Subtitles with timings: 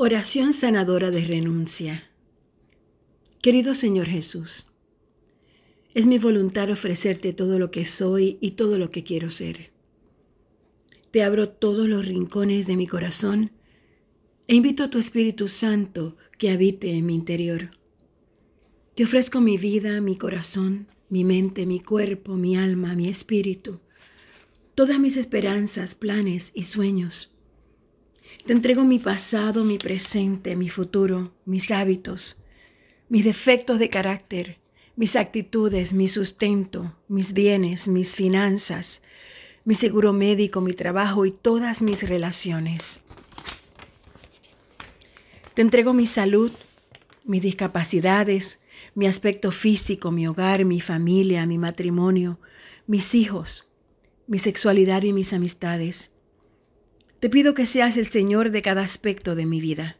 [0.00, 2.08] Oración sanadora de renuncia.
[3.42, 4.64] Querido Señor Jesús,
[5.92, 9.72] es mi voluntad ofrecerte todo lo que soy y todo lo que quiero ser.
[11.10, 13.50] Te abro todos los rincones de mi corazón
[14.46, 17.72] e invito a tu Espíritu Santo que habite en mi interior.
[18.94, 23.80] Te ofrezco mi vida, mi corazón, mi mente, mi cuerpo, mi alma, mi espíritu,
[24.76, 27.32] todas mis esperanzas, planes y sueños
[28.48, 32.38] te entrego mi pasado, mi presente, mi futuro, mis hábitos,
[33.10, 34.56] mis defectos de carácter,
[34.96, 39.02] mis actitudes, mi sustento, mis bienes, mis finanzas,
[39.66, 43.02] mi seguro médico, mi trabajo y todas mis relaciones.
[45.52, 46.50] Te entrego mi salud,
[47.24, 48.60] mis discapacidades,
[48.94, 52.40] mi aspecto físico, mi hogar, mi familia, mi matrimonio,
[52.86, 53.68] mis hijos,
[54.26, 56.10] mi sexualidad y mis amistades.
[57.20, 59.96] Te pido que seas el Señor de cada aspecto de mi vida.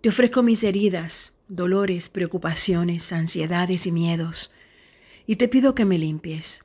[0.00, 4.52] Te ofrezco mis heridas, dolores, preocupaciones, ansiedades y miedos,
[5.26, 6.64] y te pido que me limpies.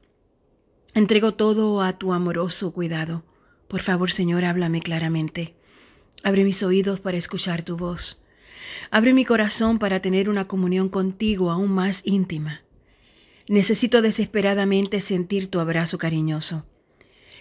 [0.96, 3.24] Entrego todo a tu amoroso cuidado.
[3.68, 5.54] Por favor, Señor, háblame claramente.
[6.24, 8.24] Abre mis oídos para escuchar tu voz.
[8.90, 12.62] Abre mi corazón para tener una comunión contigo aún más íntima.
[13.48, 16.66] Necesito desesperadamente sentir tu abrazo cariñoso.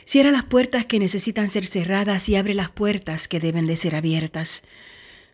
[0.06, 3.94] Cierra las puertas que necesitan ser cerradas y abre las puertas que deben de ser
[3.94, 4.62] abiertas.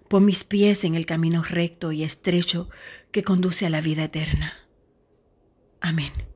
[0.08, 2.68] Pon mis pies en el camino recto y estrecho
[3.12, 4.54] que conduce a la vida eterna.
[5.80, 6.29] Amén.